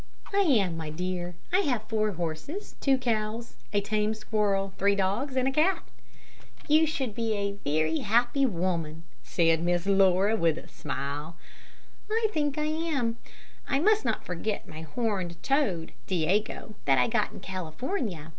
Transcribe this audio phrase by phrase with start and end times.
[0.33, 1.35] "I am, my dear.
[1.53, 5.83] I have four horses, two cows, a tame squirrel, three dogs, and a cat."
[6.67, 11.35] "You should be a happy woman," said Miss Laura, with a smile.
[12.09, 13.17] "I think I am.
[13.69, 18.29] I must not forget my horned toad, Diego, that I got in California.